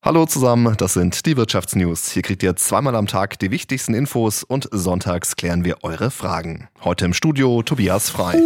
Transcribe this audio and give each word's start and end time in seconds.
Hallo 0.00 0.26
zusammen, 0.26 0.76
das 0.78 0.94
sind 0.94 1.26
die 1.26 1.36
Wirtschaftsnews. 1.36 2.12
Hier 2.12 2.22
kriegt 2.22 2.44
ihr 2.44 2.54
zweimal 2.54 2.94
am 2.94 3.08
Tag 3.08 3.36
die 3.40 3.50
wichtigsten 3.50 3.94
Infos 3.94 4.44
und 4.44 4.68
sonntags 4.70 5.34
klären 5.34 5.64
wir 5.64 5.82
eure 5.82 6.12
Fragen. 6.12 6.68
Heute 6.84 7.04
im 7.04 7.12
Studio 7.12 7.64
Tobias 7.64 8.08
Frei. 8.08 8.40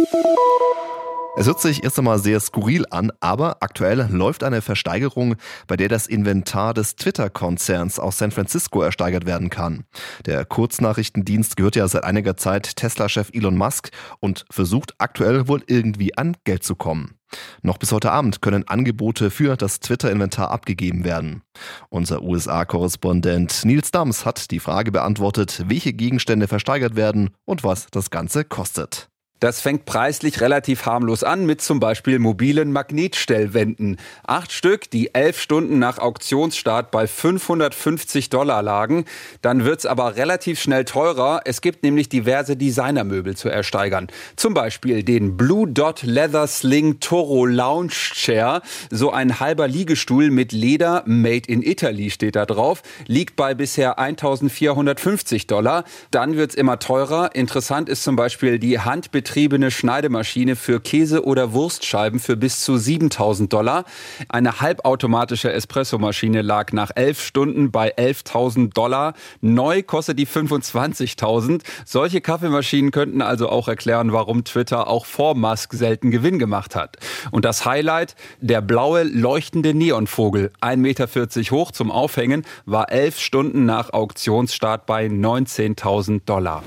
Es 1.35 1.47
hört 1.47 1.59
sich 1.59 1.83
erst 1.83 1.97
einmal 1.97 2.19
sehr 2.19 2.39
skurril 2.39 2.85
an, 2.91 3.11
aber 3.19 3.57
aktuell 3.61 4.07
läuft 4.11 4.43
eine 4.43 4.61
Versteigerung, 4.61 5.35
bei 5.65 5.75
der 5.75 5.89
das 5.89 6.05
Inventar 6.05 6.75
des 6.75 6.95
Twitter-Konzerns 6.95 7.97
aus 7.97 8.19
San 8.19 8.29
Francisco 8.29 8.83
ersteigert 8.83 9.25
werden 9.25 9.49
kann. 9.49 9.85
Der 10.27 10.45
Kurznachrichtendienst 10.45 11.57
gehört 11.57 11.75
ja 11.75 11.87
seit 11.87 12.03
einiger 12.03 12.37
Zeit 12.37 12.75
Tesla-Chef 12.75 13.31
Elon 13.33 13.57
Musk 13.57 13.89
und 14.19 14.45
versucht 14.51 14.93
aktuell 14.99 15.47
wohl 15.47 15.63
irgendwie 15.65 16.15
an 16.15 16.37
Geld 16.43 16.63
zu 16.63 16.75
kommen. 16.75 17.15
Noch 17.63 17.79
bis 17.79 17.91
heute 17.91 18.11
Abend 18.11 18.43
können 18.43 18.67
Angebote 18.67 19.31
für 19.31 19.57
das 19.57 19.79
Twitter-Inventar 19.79 20.51
abgegeben 20.51 21.03
werden. 21.03 21.41
Unser 21.89 22.21
USA-Korrespondent 22.21 23.65
Nils 23.65 23.89
Dams 23.89 24.23
hat 24.25 24.51
die 24.51 24.59
Frage 24.59 24.91
beantwortet, 24.91 25.63
welche 25.67 25.93
Gegenstände 25.93 26.47
versteigert 26.47 26.95
werden 26.95 27.31
und 27.43 27.63
was 27.63 27.87
das 27.89 28.11
Ganze 28.11 28.43
kostet. 28.43 29.09
Das 29.43 29.59
fängt 29.59 29.83
preislich 29.83 30.39
relativ 30.39 30.85
harmlos 30.85 31.21
an 31.21 31.45
mit 31.45 31.59
zum 31.59 31.81
Beispiel 31.81 32.17
mobilen 32.17 32.71
Magnetstellwänden. 32.71 33.97
Acht 34.25 34.53
Stück, 34.53 34.89
die 34.89 35.13
elf 35.13 35.37
Stunden 35.37 35.79
nach 35.79 35.97
Auktionsstart 35.97 36.91
bei 36.91 37.07
550 37.07 38.29
Dollar 38.29 38.63
lagen. 38.63 39.03
Dann 39.41 39.65
wird's 39.65 39.85
aber 39.85 40.15
relativ 40.15 40.61
schnell 40.61 40.85
teurer. 40.85 41.41
Es 41.43 41.59
gibt 41.59 41.83
nämlich 41.83 42.07
diverse 42.07 42.55
Designermöbel 42.55 43.35
zu 43.35 43.49
ersteigern. 43.49 44.07
Zum 44.37 44.53
Beispiel 44.53 45.03
den 45.03 45.35
Blue 45.35 45.67
Dot 45.67 46.03
Leather 46.03 46.47
Sling 46.47 47.01
Toro 47.01 47.45
Lounge 47.45 47.89
Chair. 48.13 48.61
So 48.91 49.11
ein 49.11 49.41
halber 49.41 49.67
Liegestuhl 49.67 50.31
mit 50.31 50.53
Leder, 50.53 51.03
made 51.05 51.49
in 51.49 51.63
Italy 51.63 52.11
steht 52.11 52.37
da 52.37 52.45
drauf, 52.45 52.81
liegt 53.07 53.35
bei 53.35 53.53
bisher 53.55 53.99
1450 53.99 55.47
Dollar. 55.47 55.83
Dann 56.11 56.37
wird's 56.37 56.55
immer 56.55 56.79
teurer. 56.79 57.35
Interessant 57.35 57.89
ist 57.89 58.05
zum 58.05 58.15
Beispiel 58.15 58.57
die 58.57 58.79
Handbetriebene 58.79 59.32
betriebene 59.33 59.71
Schneidemaschine 59.71 60.55
für 60.55 60.79
Käse- 60.79 61.25
oder 61.25 61.53
Wurstscheiben 61.53 62.19
für 62.19 62.37
bis 62.37 62.61
zu 62.63 62.77
7000 62.77 63.51
Dollar. 63.51 63.83
Eine 64.29 64.61
halbautomatische 64.61 65.51
Espressomaschine 65.51 66.43
lag 66.43 66.71
nach 66.71 66.91
elf 66.93 67.19
Stunden 67.19 67.71
bei 67.71 67.97
11.000 67.97 68.75
Dollar. 68.75 69.15
Neu 69.41 69.81
kostet 69.81 70.19
die 70.19 70.27
25.000. 70.27 71.63
Solche 71.83 72.21
Kaffeemaschinen 72.21 72.91
könnten 72.91 73.23
also 73.23 73.49
auch 73.49 73.67
erklären, 73.67 74.13
warum 74.13 74.43
Twitter 74.43 74.85
auch 74.85 75.07
vor 75.07 75.33
Musk 75.33 75.73
selten 75.73 76.11
Gewinn 76.11 76.37
gemacht 76.37 76.75
hat. 76.75 76.97
Und 77.31 77.43
das 77.43 77.65
Highlight, 77.65 78.15
der 78.39 78.61
blaue 78.61 79.01
leuchtende 79.01 79.73
Neonvogel, 79.73 80.51
1,40 80.61 80.77
Meter 80.77 81.07
hoch 81.49 81.71
zum 81.71 81.89
Aufhängen, 81.89 82.45
war 82.67 82.91
elf 82.91 83.19
Stunden 83.19 83.65
nach 83.65 83.93
Auktionsstart 83.93 84.85
bei 84.85 85.07
19.000 85.07 86.21
Dollar. 86.23 86.61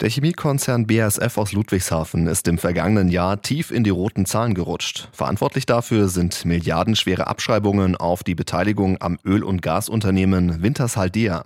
Der 0.00 0.08
Chemiekonzern 0.08 0.86
BASF 0.86 1.36
aus 1.36 1.52
Ludwigshafen 1.52 2.26
ist 2.26 2.48
im 2.48 2.56
vergangenen 2.56 3.10
Jahr 3.10 3.42
tief 3.42 3.70
in 3.70 3.84
die 3.84 3.90
roten 3.90 4.24
Zahlen 4.24 4.54
gerutscht. 4.54 5.10
Verantwortlich 5.12 5.66
dafür 5.66 6.08
sind 6.08 6.46
milliardenschwere 6.46 7.26
Abschreibungen 7.26 7.96
auf 7.96 8.24
die 8.24 8.34
Beteiligung 8.34 8.96
am 9.02 9.18
Öl- 9.26 9.44
und 9.44 9.60
Gasunternehmen 9.60 10.62
Wintershaldea. 10.62 11.42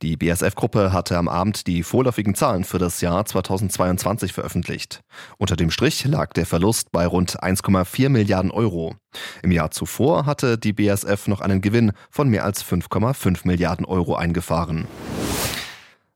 Die 0.00 0.16
BASF-Gruppe 0.16 0.92
hatte 0.92 1.18
am 1.18 1.26
Abend 1.26 1.66
die 1.66 1.82
vorläufigen 1.82 2.36
Zahlen 2.36 2.62
für 2.62 2.78
das 2.78 3.00
Jahr 3.00 3.24
2022 3.24 4.32
veröffentlicht. 4.32 5.00
Unter 5.36 5.56
dem 5.56 5.72
Strich 5.72 6.04
lag 6.04 6.32
der 6.34 6.46
Verlust 6.46 6.92
bei 6.92 7.04
rund 7.04 7.42
1,4 7.42 8.10
Milliarden 8.10 8.52
Euro. 8.52 8.94
Im 9.42 9.50
Jahr 9.50 9.72
zuvor 9.72 10.24
hatte 10.24 10.56
die 10.56 10.72
BASF 10.72 11.26
noch 11.26 11.40
einen 11.40 11.62
Gewinn 11.62 11.90
von 12.12 12.28
mehr 12.28 12.44
als 12.44 12.64
5,5 12.64 13.40
Milliarden 13.42 13.84
Euro 13.84 14.14
eingefahren. 14.14 14.86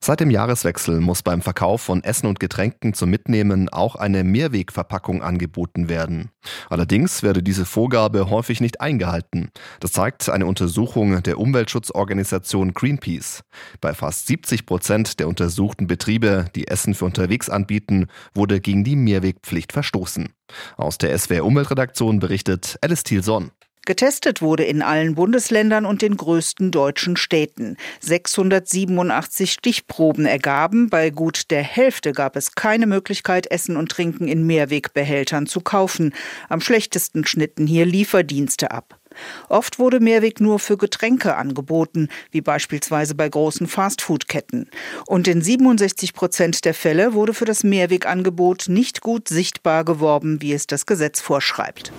Seit 0.04 0.18
dem 0.18 0.30
Jahreswechsel 0.30 0.98
muss 0.98 1.22
beim 1.22 1.42
Verkauf 1.42 1.80
von 1.80 2.02
Essen 2.02 2.26
und 2.26 2.40
Getränken 2.40 2.92
zum 2.92 3.08
Mitnehmen 3.08 3.68
auch 3.68 3.94
eine 3.94 4.24
Mehrwegverpackung 4.24 5.22
angeboten 5.22 5.88
werden. 5.88 6.30
Allerdings 6.68 7.22
werde 7.22 7.40
diese 7.40 7.64
Vorgabe 7.64 8.28
häufig 8.28 8.60
nicht 8.60 8.80
eingehalten. 8.80 9.52
Das 9.78 9.92
zeigt 9.92 10.28
eine 10.28 10.46
Untersuchung 10.46 11.22
der 11.22 11.38
Umweltschutzorganisation 11.38 12.74
Greenpeace. 12.74 13.44
Bei 13.80 13.94
fast 13.94 14.26
70 14.26 14.66
Prozent 14.66 15.20
der 15.20 15.28
untersuchten 15.28 15.86
Betriebe, 15.86 16.46
die 16.56 16.66
Essen 16.66 16.94
für 16.94 17.04
unterwegs 17.04 17.48
anbieten, 17.48 18.08
wurde 18.34 18.60
gegen 18.60 18.82
die 18.82 18.96
Mehrwegpflicht 18.96 19.72
verstoßen. 19.72 20.30
Aus 20.76 20.98
der 20.98 21.16
SWR 21.16 21.44
Umweltredaktion 21.44 22.18
berichtet 22.18 22.76
Alice 22.80 23.04
Thielson. 23.04 23.52
Getestet 23.84 24.42
wurde 24.42 24.62
in 24.62 24.80
allen 24.80 25.16
Bundesländern 25.16 25.86
und 25.86 26.02
den 26.02 26.16
größten 26.16 26.70
deutschen 26.70 27.16
Städten. 27.16 27.76
687 28.00 29.50
Stichproben 29.52 30.24
ergaben, 30.24 30.88
bei 30.88 31.10
gut 31.10 31.50
der 31.50 31.64
Hälfte 31.64 32.12
gab 32.12 32.36
es 32.36 32.54
keine 32.54 32.86
Möglichkeit, 32.86 33.50
Essen 33.50 33.76
und 33.76 33.90
Trinken 33.90 34.28
in 34.28 34.46
Mehrwegbehältern 34.46 35.46
zu 35.46 35.60
kaufen. 35.60 36.14
Am 36.48 36.60
schlechtesten 36.60 37.24
schnitten 37.26 37.66
hier 37.66 37.84
Lieferdienste 37.84 38.70
ab. 38.70 39.00
Oft 39.48 39.80
wurde 39.80 39.98
Mehrweg 39.98 40.40
nur 40.40 40.60
für 40.60 40.76
Getränke 40.76 41.34
angeboten, 41.34 42.08
wie 42.30 42.40
beispielsweise 42.40 43.16
bei 43.16 43.28
großen 43.28 43.66
Fastfood-Ketten. 43.66 44.70
Und 45.06 45.26
in 45.26 45.42
67 45.42 46.14
Prozent 46.14 46.64
der 46.64 46.74
Fälle 46.74 47.14
wurde 47.14 47.34
für 47.34 47.44
das 47.44 47.64
Mehrwegangebot 47.64 48.66
nicht 48.68 49.00
gut 49.00 49.28
sichtbar 49.28 49.84
geworben, 49.84 50.40
wie 50.40 50.52
es 50.52 50.68
das 50.68 50.86
Gesetz 50.86 51.20
vorschreibt. 51.20 51.92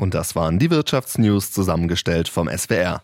Und 0.00 0.14
das 0.14 0.36
waren 0.36 0.60
die 0.60 0.70
Wirtschaftsnews 0.70 1.50
zusammengestellt 1.50 2.28
vom 2.28 2.48
SWR. 2.48 2.96